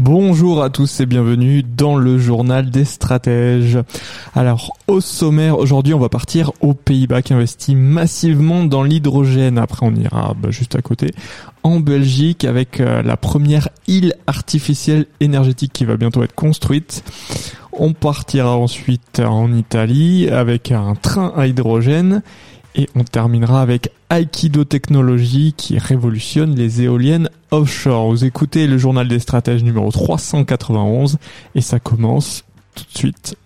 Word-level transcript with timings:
Bonjour 0.00 0.62
à 0.62 0.70
tous 0.70 1.00
et 1.00 1.06
bienvenue 1.06 1.64
dans 1.64 1.96
le 1.96 2.18
journal 2.18 2.70
des 2.70 2.84
stratèges. 2.84 3.80
Alors 4.32 4.76
au 4.86 5.00
sommaire, 5.00 5.58
aujourd'hui 5.58 5.92
on 5.92 5.98
va 5.98 6.08
partir 6.08 6.52
aux 6.60 6.72
Pays-Bas 6.72 7.20
qui 7.20 7.34
investit 7.34 7.74
massivement 7.74 8.62
dans 8.62 8.84
l'hydrogène. 8.84 9.58
Après 9.58 9.84
on 9.84 9.92
ira 9.96 10.36
bah, 10.40 10.52
juste 10.52 10.76
à 10.76 10.82
côté 10.82 11.10
en 11.64 11.80
Belgique 11.80 12.44
avec 12.44 12.78
euh, 12.78 13.02
la 13.02 13.16
première 13.16 13.70
île 13.88 14.14
artificielle 14.28 15.06
énergétique 15.18 15.72
qui 15.72 15.84
va 15.84 15.96
bientôt 15.96 16.22
être 16.22 16.34
construite. 16.34 17.02
On 17.72 17.92
partira 17.92 18.56
ensuite 18.56 19.18
en 19.18 19.52
Italie 19.52 20.28
avec 20.28 20.70
un 20.70 20.94
train 20.94 21.32
à 21.36 21.48
hydrogène 21.48 22.22
et 22.74 22.88
on 22.94 23.04
terminera 23.04 23.62
avec 23.62 23.90
Aikido 24.10 24.64
Technologies 24.64 25.54
qui 25.56 25.78
révolutionne 25.78 26.54
les 26.54 26.82
éoliennes 26.82 27.30
offshore. 27.50 28.10
Vous 28.10 28.24
écoutez 28.24 28.66
le 28.66 28.78
journal 28.78 29.08
des 29.08 29.18
stratèges 29.18 29.64
numéro 29.64 29.90
391 29.90 31.18
et 31.54 31.60
ça 31.60 31.80
commence 31.80 32.44
tout 32.74 32.84
de 32.92 32.98
suite. 32.98 33.36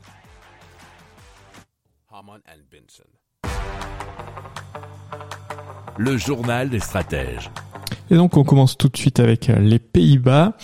Le 5.99 6.17
journal 6.17 6.71
des 6.71 6.81
stratèges. 6.81 7.51
Et 8.11 8.15
donc 8.17 8.37
on 8.37 8.45
commence 8.45 8.79
tout 8.79 8.89
de 8.89 8.97
suite 8.97 9.21
avec 9.21 9.51
euh, 9.51 9.59
les 9.59 9.79
Pays-Bas 9.79 10.55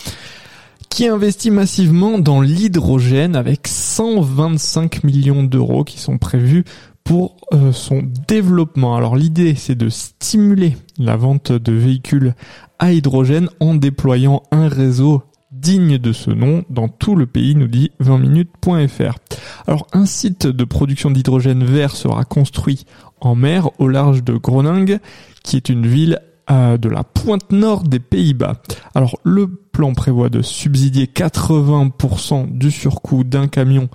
qui 0.89 1.07
investit 1.07 1.51
massivement 1.51 2.19
dans 2.19 2.41
l'hydrogène 2.41 3.35
avec 3.35 3.67
125 3.67 5.03
millions 5.03 5.43
d'euros 5.43 5.83
qui 5.83 5.99
sont 5.99 6.17
prévus 6.17 6.65
pour 7.09 7.37
euh, 7.55 7.71
son 7.71 8.03
développement. 8.27 8.95
Alors 8.95 9.15
l'idée 9.15 9.55
c'est 9.55 9.73
de 9.73 9.89
stimuler 9.89 10.77
la 10.99 11.17
vente 11.17 11.51
de 11.51 11.71
véhicules 11.71 12.35
à 12.77 12.93
hydrogène 12.93 13.49
en 13.59 13.73
déployant 13.73 14.43
un 14.51 14.67
réseau 14.67 15.23
digne 15.51 15.97
de 15.97 16.13
ce 16.13 16.29
nom 16.29 16.63
dans 16.69 16.87
tout 16.87 17.15
le 17.15 17.25
pays, 17.25 17.55
nous 17.55 17.65
dit 17.65 17.89
20minutes.fr. 17.99 19.17
Alors 19.65 19.87
un 19.91 20.05
site 20.05 20.45
de 20.45 20.63
production 20.63 21.09
d'hydrogène 21.09 21.63
vert 21.63 21.95
sera 21.95 22.25
construit 22.25 22.85
en 23.21 23.33
mer 23.33 23.71
au 23.79 23.87
large 23.87 24.23
de 24.23 24.33
Groningen, 24.37 24.99
qui 25.43 25.55
est 25.55 25.69
une 25.69 25.87
ville 25.87 26.19
euh, 26.51 26.77
de 26.77 26.89
la 26.89 27.03
pointe 27.03 27.51
nord 27.51 27.81
des 27.81 27.99
Pays-Bas. 27.99 28.61
Alors 28.93 29.17
le 29.23 29.47
plan 29.47 29.95
prévoit 29.95 30.29
de 30.29 30.43
subsidier 30.43 31.07
80% 31.07 32.55
du 32.55 32.69
surcoût 32.69 33.23
d'un 33.23 33.47
camion 33.47 33.89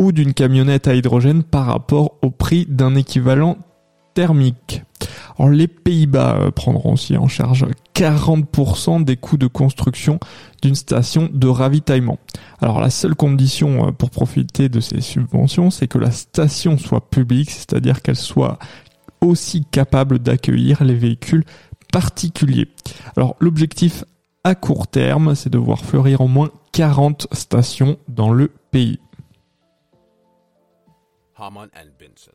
ou 0.00 0.12
d'une 0.12 0.32
camionnette 0.32 0.88
à 0.88 0.94
hydrogène 0.94 1.42
par 1.42 1.66
rapport 1.66 2.16
au 2.22 2.30
prix 2.30 2.64
d'un 2.66 2.94
équivalent 2.94 3.58
thermique. 4.14 4.82
Alors 5.38 5.50
les 5.50 5.68
Pays-Bas 5.68 6.38
euh, 6.40 6.50
prendront 6.50 6.94
aussi 6.94 7.18
en 7.18 7.28
charge 7.28 7.66
40% 7.94 9.04
des 9.04 9.18
coûts 9.18 9.36
de 9.36 9.46
construction 9.46 10.18
d'une 10.62 10.74
station 10.74 11.28
de 11.30 11.46
ravitaillement. 11.48 12.18
Alors 12.62 12.80
la 12.80 12.88
seule 12.88 13.14
condition 13.14 13.88
euh, 13.88 13.92
pour 13.92 14.08
profiter 14.08 14.70
de 14.70 14.80
ces 14.80 15.02
subventions, 15.02 15.70
c'est 15.70 15.86
que 15.86 15.98
la 15.98 16.10
station 16.10 16.78
soit 16.78 17.10
publique, 17.10 17.50
c'est-à-dire 17.50 18.00
qu'elle 18.00 18.16
soit 18.16 18.58
aussi 19.20 19.66
capable 19.70 20.18
d'accueillir 20.18 20.82
les 20.82 20.94
véhicules 20.94 21.44
particuliers. 21.92 22.68
Alors 23.18 23.36
l'objectif 23.38 24.04
à 24.44 24.54
court 24.54 24.88
terme, 24.88 25.34
c'est 25.34 25.50
de 25.50 25.58
voir 25.58 25.84
fleurir 25.84 26.22
au 26.22 26.28
moins 26.28 26.48
40 26.72 27.26
stations 27.32 27.98
dans 28.08 28.32
le 28.32 28.50
pays. 28.70 28.98
Haman 31.40 31.68
and 31.74 31.88
Benson. 31.98 32.32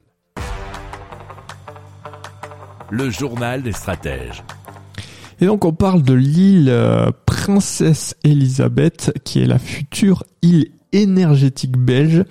Le 2.89 3.11
journal 3.11 3.61
des 3.61 3.71
stratèges. 3.71 4.43
Et 5.39 5.45
donc 5.45 5.63
on 5.63 5.73
parle 5.73 6.01
de 6.01 6.13
l'île 6.13 6.69
euh, 6.69 7.11
Princesse 7.27 8.15
Elisabeth 8.23 9.13
qui 9.23 9.41
est 9.41 9.45
la 9.45 9.59
future 9.59 10.23
île 10.41 10.71
énergétique 10.91 11.77
belge 11.77 12.23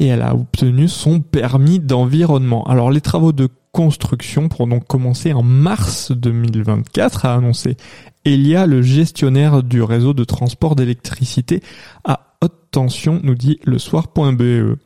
et 0.00 0.06
elle 0.06 0.22
a 0.22 0.34
obtenu 0.34 0.88
son 0.88 1.20
permis 1.20 1.78
d'environnement. 1.78 2.64
Alors 2.64 2.90
les 2.90 3.00
travaux 3.00 3.32
de 3.32 3.48
construction 3.70 4.48
pourront 4.48 4.66
donc 4.66 4.86
commencer 4.86 5.32
en 5.32 5.44
mars 5.44 6.10
2024 6.10 7.26
a 7.26 7.34
annoncé 7.34 7.76
Elia, 8.24 8.66
le 8.66 8.82
gestionnaire 8.82 9.62
du 9.62 9.80
réseau 9.80 10.12
de 10.12 10.24
transport 10.24 10.74
d'électricité 10.74 11.62
à 12.04 12.35
haute 12.46 12.70
tension, 12.70 13.20
nous 13.22 13.34
dit 13.34 13.58
le 13.64 13.78
soir.be. 13.78 14.76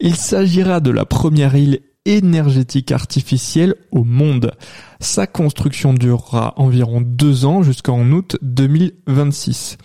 Il 0.00 0.16
s'agira 0.16 0.80
de 0.80 0.90
la 0.90 1.04
première 1.04 1.54
île 1.54 1.80
énergétique 2.06 2.92
artificielle 2.92 3.74
au 3.92 4.04
monde. 4.04 4.52
Sa 5.00 5.26
construction 5.26 5.92
durera 5.92 6.54
environ 6.56 7.02
deux 7.02 7.44
ans 7.44 7.62
jusqu'en 7.62 8.10
août 8.10 8.38
2026. 8.40 9.76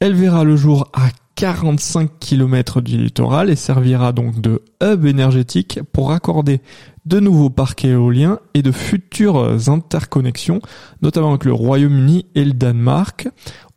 Elle 0.00 0.14
verra 0.14 0.44
le 0.44 0.56
jour 0.56 0.88
à 0.92 1.08
45 1.38 2.18
km 2.18 2.80
du 2.80 2.98
littoral 2.98 3.48
et 3.48 3.54
servira 3.54 4.10
donc 4.10 4.40
de 4.40 4.60
hub 4.82 5.06
énergétique 5.06 5.78
pour 5.92 6.08
raccorder 6.08 6.60
de 7.06 7.20
nouveaux 7.20 7.48
parcs 7.48 7.84
éoliens 7.84 8.40
et 8.54 8.62
de 8.62 8.72
futures 8.72 9.56
interconnexions, 9.68 10.60
notamment 11.00 11.28
avec 11.28 11.44
le 11.44 11.52
Royaume-Uni 11.52 12.26
et 12.34 12.44
le 12.44 12.54
Danemark, 12.54 13.28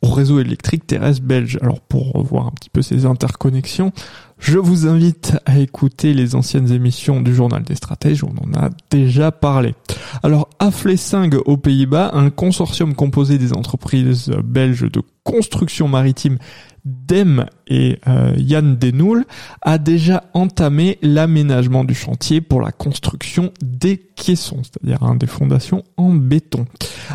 au 0.02 0.08
réseau 0.08 0.40
électrique 0.40 0.88
terrestre 0.88 1.22
belge. 1.22 1.60
Alors 1.62 1.80
pour 1.80 2.20
voir 2.24 2.48
un 2.48 2.50
petit 2.50 2.68
peu 2.68 2.82
ces 2.82 3.06
interconnexions, 3.06 3.92
je 4.40 4.58
vous 4.58 4.88
invite 4.88 5.36
à 5.46 5.60
écouter 5.60 6.14
les 6.14 6.34
anciennes 6.34 6.72
émissions 6.72 7.20
du 7.20 7.32
Journal 7.32 7.62
des 7.62 7.76
Stratèges 7.76 8.24
on 8.24 8.34
en 8.44 8.60
a 8.60 8.70
déjà 8.90 9.30
parlé. 9.30 9.76
Alors 10.24 10.48
à 10.60 10.70
Flessing 10.70 11.34
aux 11.46 11.56
Pays-Bas, 11.56 12.12
un 12.14 12.30
consortium 12.30 12.94
composé 12.94 13.38
des 13.38 13.52
entreprises 13.52 14.30
belges 14.44 14.90
de 14.90 15.02
construction 15.24 15.88
maritime 15.88 16.38
Dem 16.84 17.46
et 17.66 17.98
euh, 18.08 18.34
Yann 18.36 18.76
Denoul 18.76 19.24
a 19.62 19.78
déjà 19.78 20.24
entamé 20.34 20.98
l'aménagement 21.02 21.84
du 21.84 21.94
chantier 21.94 22.40
pour 22.40 22.60
la 22.60 22.72
construction 22.72 23.52
des 23.62 23.98
caissons, 23.98 24.62
c'est-à-dire 24.62 25.02
hein, 25.02 25.16
des 25.16 25.26
fondations 25.26 25.84
en 25.96 26.10
béton. 26.10 26.66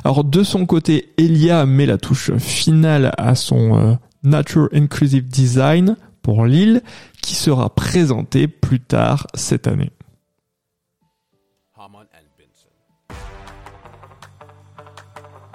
Alors 0.03 0.23
de 0.23 0.43
son 0.43 0.65
côté, 0.65 1.13
Elia 1.17 1.65
met 1.65 1.85
la 1.85 1.97
touche 1.97 2.31
finale 2.37 3.13
à 3.17 3.35
son 3.35 3.77
euh, 3.77 3.93
Nature 4.23 4.69
Inclusive 4.73 5.25
Design 5.25 5.95
pour 6.21 6.45
l'île 6.45 6.81
qui 7.21 7.35
sera 7.35 7.73
présenté 7.73 8.47
plus 8.47 8.79
tard 8.79 9.27
cette 9.33 9.67
année. 9.67 9.91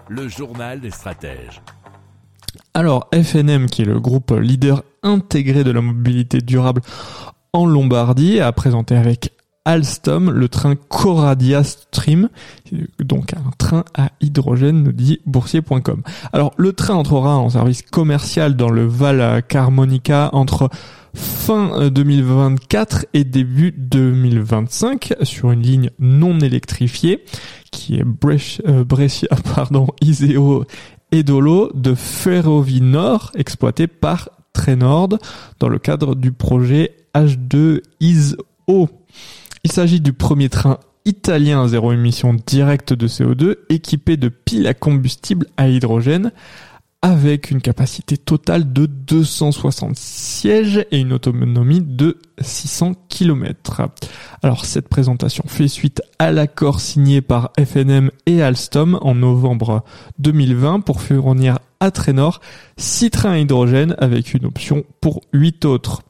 Le 0.08 0.28
journal 0.28 0.80
des 0.80 0.90
stratèges. 0.90 1.62
Alors 2.74 3.08
FNM, 3.12 3.66
qui 3.66 3.82
est 3.82 3.86
le 3.86 4.00
groupe 4.00 4.32
leader 4.32 4.82
intégré 5.02 5.64
de 5.64 5.70
la 5.70 5.80
mobilité 5.80 6.40
durable 6.40 6.82
en 7.52 7.66
Lombardie, 7.66 8.40
a 8.40 8.52
présenté 8.52 8.96
avec 8.96 9.32
Alstom 9.64 10.30
le 10.30 10.48
train 10.48 10.74
Coradia 10.74 11.62
Stream, 11.62 12.28
donc 12.98 13.34
un 13.34 13.50
train 13.58 13.84
à 13.94 14.10
hydrogène, 14.20 14.82
nous 14.82 14.92
dit 14.92 15.20
boursier.com. 15.26 16.02
Alors 16.32 16.52
le 16.56 16.72
train 16.72 16.94
entrera 16.94 17.38
en 17.38 17.50
service 17.50 17.82
commercial 17.82 18.56
dans 18.56 18.70
le 18.70 18.86
Val 18.86 19.42
Carmonica 19.46 20.30
entre 20.32 20.68
fin 21.14 21.90
2024 21.90 23.06
et 23.14 23.24
début 23.24 23.72
2025 23.72 25.14
sur 25.22 25.52
une 25.52 25.62
ligne 25.62 25.90
non 25.98 26.40
électrifiée 26.40 27.24
qui 27.70 27.96
est 27.96 28.04
Brescia, 28.04 28.62
euh, 28.68 28.84
Brescia 28.84 29.28
pardon, 29.54 29.88
Iseo 30.00 30.64
et 31.12 31.22
de 31.22 31.94
Ferrovie 31.94 32.80
Nord 32.80 33.30
exploité 33.34 33.86
par 33.86 34.30
Trenord 34.52 35.18
dans 35.60 35.68
le 35.68 35.78
cadre 35.78 36.14
du 36.14 36.32
projet 36.32 36.96
H2 37.14 37.82
ISO. 38.00 38.88
Il 39.64 39.70
s'agit 39.70 40.00
du 40.00 40.12
premier 40.12 40.48
train 40.48 40.78
italien 41.04 41.62
à 41.62 41.68
zéro 41.68 41.92
émission 41.92 42.34
directe 42.34 42.92
de 42.92 43.06
CO2 43.06 43.58
équipé 43.68 44.16
de 44.16 44.28
piles 44.28 44.66
à 44.66 44.74
combustible 44.74 45.46
à 45.56 45.68
hydrogène 45.68 46.32
avec 47.00 47.52
une 47.52 47.60
capacité 47.60 48.16
totale 48.16 48.72
de 48.72 48.86
260 48.86 49.96
sièges 49.96 50.84
et 50.90 50.98
une 50.98 51.12
autonomie 51.12 51.80
de 51.80 52.18
600 52.40 52.94
km. 53.08 53.82
Alors 54.42 54.64
cette 54.64 54.88
présentation 54.88 55.44
fait 55.46 55.68
suite 55.68 56.02
à 56.18 56.32
l'accord 56.32 56.80
signé 56.80 57.20
par 57.20 57.52
FNM 57.56 58.10
et 58.26 58.42
Alstom 58.42 58.98
en 59.00 59.14
novembre 59.14 59.84
2020 60.18 60.80
pour 60.80 61.00
fournir 61.00 61.60
Atrénor, 61.78 62.40
6 62.78 63.10
trains 63.10 63.32
à 63.32 63.38
hydrogène 63.38 63.94
avec 63.98 64.34
une 64.34 64.44
option 64.44 64.82
pour 65.00 65.20
8 65.32 65.64
autres. 65.66 66.02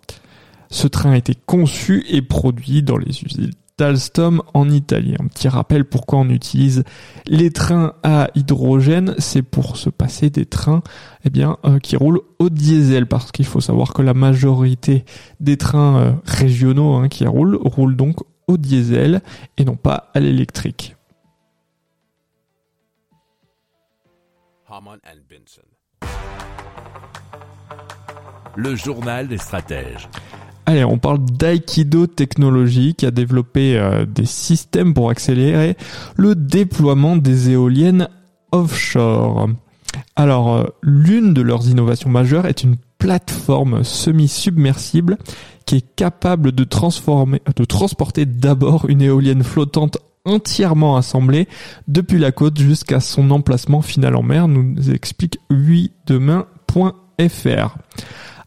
Ce 0.73 0.89
train 0.89 1.13
a 1.13 1.17
été 1.19 1.35
conçu 1.35 2.03
et 2.09 2.23
produit 2.23 2.83
dans 2.83 2.97
les 2.97 3.23
usines 3.23 3.51
d'Alstom 3.77 4.43
en 4.55 4.71
Italie. 4.71 5.15
Un 5.21 5.27
petit 5.27 5.47
rappel 5.47 5.85
pourquoi 5.85 6.21
on 6.21 6.31
utilise 6.31 6.83
les 7.27 7.51
trains 7.51 7.93
à 8.03 8.31
hydrogène, 8.35 9.15
c'est 9.19 9.43
pour 9.43 9.77
se 9.77 9.91
passer 9.91 10.31
des 10.31 10.47
trains 10.47 10.83
eh 11.25 11.31
bien, 11.31 11.59
euh, 11.67 11.79
qui 11.79 11.97
roulent 11.97 12.23
au 12.39 12.49
diesel, 12.49 13.07
parce 13.07 13.33
qu'il 13.33 13.45
faut 13.45 13.61
savoir 13.61 13.93
que 13.93 14.01
la 14.01 14.15
majorité 14.15 15.05
des 15.41 15.59
trains 15.59 15.99
euh, 15.99 16.13
régionaux 16.25 16.95
hein, 16.95 17.09
qui 17.09 17.27
roulent 17.27 17.59
roulent 17.63 17.97
donc 17.97 18.21
au 18.49 18.57
diesel 18.57 19.21
et 19.59 19.67
non 19.67 19.77
pas 19.77 20.11
à 20.15 20.21
l'électrique. 20.21 20.97
Le 28.57 28.75
journal 28.75 29.29
des 29.29 29.39
stratèges. 29.39 30.09
Allez, 30.73 30.85
on 30.85 30.97
parle 30.97 31.23
d'Aikido 31.23 32.07
Technologies 32.07 32.95
qui 32.95 33.05
a 33.05 33.11
développé 33.11 33.77
euh, 33.77 34.07
des 34.07 34.25
systèmes 34.25 34.95
pour 34.95 35.11
accélérer 35.11 35.77
le 36.17 36.35
déploiement 36.35 37.19
des 37.19 37.51
éoliennes 37.51 38.09
offshore. 38.53 39.51
Alors, 40.17 40.55
euh, 40.55 40.65
l'une 40.81 41.35
de 41.35 41.43
leurs 41.43 41.69
innovations 41.69 42.09
majeures 42.09 42.47
est 42.47 42.63
une 42.63 42.77
plateforme 42.97 43.85
semi-submersible 43.85 45.19
qui 45.67 45.77
est 45.77 45.95
capable 45.95 46.53
de 46.53 46.65
transformer, 46.65 47.43
de 47.55 47.67
transporter 47.67 48.25
d'abord 48.25 48.89
une 48.89 49.03
éolienne 49.03 49.45
flottante 49.45 49.99
entièrement 50.25 50.97
assemblée 50.97 51.49
depuis 51.87 52.19
la 52.19 52.33
côte 52.33 52.59
jusqu'à 52.59 53.01
son 53.01 53.31
emplacement 53.31 53.83
final 53.83 54.17
en 54.17 54.23
mer, 54.23 54.49
nous 54.49 54.91
explique 54.91 55.39
8demain.fr. 55.51 57.77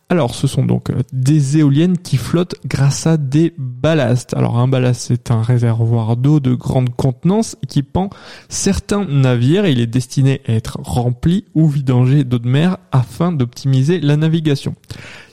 Alors, 0.08 0.36
ce 0.36 0.46
sont 0.46 0.64
donc 0.64 0.92
euh, 0.92 1.02
des 1.14 1.58
éoliennes 1.58 1.98
qui 1.98 2.18
flottent 2.18 2.56
grâce 2.68 3.08
à 3.08 3.18
des 3.18 3.56
ballasts. 3.58 4.36
Alors, 4.36 4.60
un 4.60 4.68
ballast, 4.68 5.02
c'est 5.08 5.32
un 5.32 5.42
réservoir 5.42 6.16
d'eau 6.16 6.40
de 6.40 6.54
grande 6.54 6.96
contenance 6.96 7.58
équipant 7.64 8.12
certains 8.48 9.04
navires. 9.06 9.66
Il 9.66 9.82
est 9.82 9.88
destiné 9.88 10.42
à 10.48 10.54
être 10.54 10.78
rempli 10.84 11.46
ou 11.56 11.68
vidangé 11.68 12.24
d'eau 12.24 12.38
de 12.38 12.48
mer 12.48 12.78
afin 12.92 13.32
d'optimiser 13.32 14.00
la 14.00 14.16
navigation. 14.16 14.76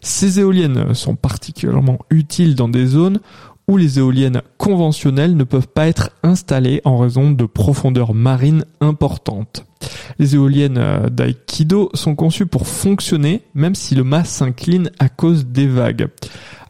Ces 0.00 0.40
éoliennes 0.40 0.94
sont 0.94 1.16
particulièrement 1.16 1.98
utiles 2.08 2.54
dans 2.54 2.70
des 2.70 2.86
zones 2.86 3.20
où 3.68 3.76
les 3.76 3.98
éoliennes 3.98 4.42
conventionnelles 4.58 5.36
ne 5.36 5.44
peuvent 5.44 5.68
pas 5.68 5.88
être 5.88 6.10
installées 6.22 6.80
en 6.84 6.98
raison 6.98 7.30
de 7.30 7.44
profondeurs 7.44 8.14
marines 8.14 8.64
importantes. 8.80 9.64
Les 10.18 10.34
éoliennes 10.34 10.78
euh, 10.78 11.08
d'Aikido 11.08 11.90
sont 11.94 12.14
conçues 12.14 12.46
pour 12.46 12.66
fonctionner 12.66 13.42
même 13.54 13.74
si 13.74 13.94
le 13.94 14.04
mât 14.04 14.24
s'incline 14.24 14.90
à 14.98 15.08
cause 15.08 15.46
des 15.46 15.66
vagues. 15.66 16.08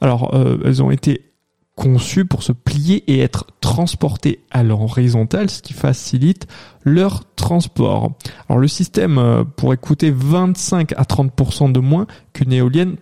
Alors, 0.00 0.35
euh, 0.35 0.59
elles 0.65 0.83
ont 0.83 0.91
été 0.91 1.33
conçues 1.75 2.27
pour 2.27 2.43
se 2.43 2.53
plier 2.53 3.03
et 3.11 3.21
être 3.21 3.47
transportées 3.61 4.41
à 4.50 4.62
l'horizontale, 4.62 5.49
ce 5.50 5.62
qui 5.62 5.73
facilite 5.73 6.47
leur 6.85 7.25
transport. 7.35 8.12
Alors 8.49 8.61
le 8.61 8.69
système 8.69 9.19
euh, 9.19 9.45
pourrait 9.45 9.79
coûter 9.79 10.11
25 10.11 10.93
à 10.93 11.03
30% 11.03 11.73
de 11.73 11.81
moins 11.81 12.06
qu'une 12.33 12.53
éolienne 12.53 12.97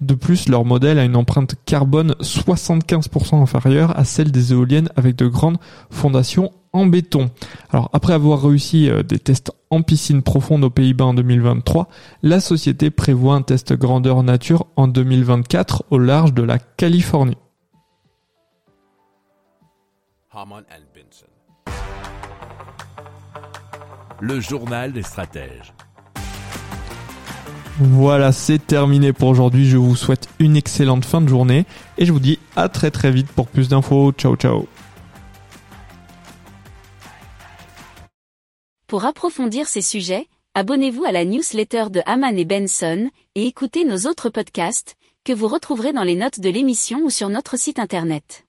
De 0.00 0.14
plus, 0.14 0.48
leur 0.48 0.64
modèle 0.64 0.98
a 0.98 1.04
une 1.04 1.16
empreinte 1.16 1.54
carbone 1.66 2.14
75% 2.20 3.40
inférieure 3.42 3.98
à 3.98 4.04
celle 4.04 4.30
des 4.30 4.52
éoliennes 4.52 4.88
avec 4.96 5.16
de 5.16 5.26
grandes 5.26 5.58
fondations 5.90 6.52
en 6.72 6.86
béton. 6.86 7.30
Après 7.70 8.12
avoir 8.12 8.42
réussi 8.42 8.88
euh, 8.88 9.02
des 9.02 9.18
tests 9.18 9.52
en 9.70 9.82
piscine 9.82 10.22
profonde 10.22 10.64
aux 10.64 10.70
Pays-Bas 10.70 11.06
en 11.06 11.14
2023, 11.14 11.88
la 12.22 12.40
société 12.40 12.90
prévoit 12.90 13.34
un 13.34 13.42
test 13.42 13.72
grandeur 13.72 14.22
nature 14.22 14.66
en 14.76 14.88
2024 14.88 15.84
au 15.90 15.98
large 15.98 16.32
de 16.32 16.42
la 16.42 16.58
Californie. 16.58 17.36
Le 24.20 24.40
journal 24.40 24.92
des 24.92 25.02
stratèges. 25.02 25.72
Voilà, 27.82 28.30
c'est 28.30 28.58
terminé 28.58 29.14
pour 29.14 29.30
aujourd'hui. 29.30 29.66
Je 29.66 29.78
vous 29.78 29.96
souhaite 29.96 30.28
une 30.38 30.54
excellente 30.54 31.06
fin 31.06 31.22
de 31.22 31.28
journée 31.28 31.64
et 31.96 32.04
je 32.04 32.12
vous 32.12 32.20
dis 32.20 32.38
à 32.54 32.68
très 32.68 32.90
très 32.90 33.10
vite 33.10 33.28
pour 33.28 33.48
plus 33.48 33.70
d'infos. 33.70 34.12
Ciao 34.12 34.36
ciao. 34.36 34.66
Pour 38.86 39.06
approfondir 39.06 39.66
ces 39.66 39.80
sujets, 39.80 40.26
abonnez-vous 40.54 41.04
à 41.04 41.12
la 41.12 41.24
newsletter 41.24 41.84
de 41.90 42.02
Haman 42.04 42.36
et 42.36 42.44
Benson 42.44 43.08
et 43.34 43.46
écoutez 43.46 43.86
nos 43.86 44.06
autres 44.06 44.28
podcasts 44.28 44.96
que 45.24 45.32
vous 45.32 45.48
retrouverez 45.48 45.94
dans 45.94 46.02
les 46.02 46.16
notes 46.16 46.40
de 46.40 46.50
l'émission 46.50 47.00
ou 47.04 47.08
sur 47.08 47.30
notre 47.30 47.58
site 47.58 47.78
internet. 47.78 48.44